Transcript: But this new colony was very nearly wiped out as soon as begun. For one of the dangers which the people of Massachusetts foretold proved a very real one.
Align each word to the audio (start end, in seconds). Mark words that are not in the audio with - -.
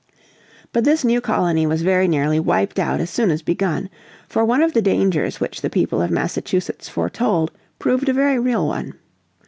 But 0.73 0.83
this 0.83 1.05
new 1.05 1.21
colony 1.21 1.67
was 1.67 1.83
very 1.83 2.07
nearly 2.07 2.39
wiped 2.39 2.79
out 2.79 2.99
as 2.99 3.11
soon 3.11 3.29
as 3.29 3.43
begun. 3.43 3.87
For 4.27 4.43
one 4.43 4.63
of 4.63 4.73
the 4.73 4.81
dangers 4.81 5.39
which 5.39 5.61
the 5.61 5.69
people 5.69 6.01
of 6.01 6.09
Massachusetts 6.09 6.89
foretold 6.89 7.51
proved 7.77 8.09
a 8.09 8.13
very 8.13 8.39
real 8.39 8.67
one. 8.67 8.95